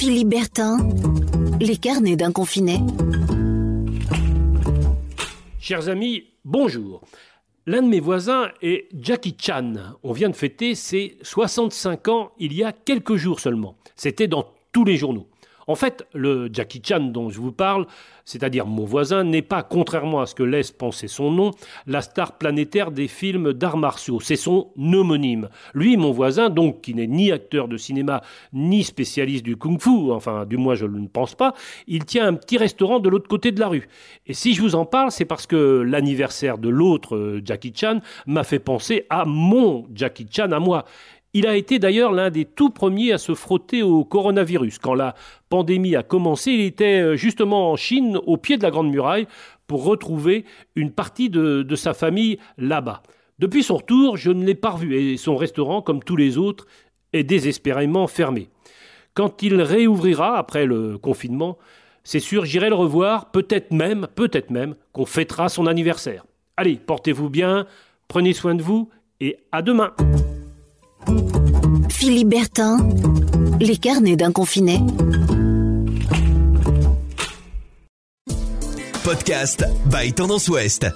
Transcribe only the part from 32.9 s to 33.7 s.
de l'autre côté de la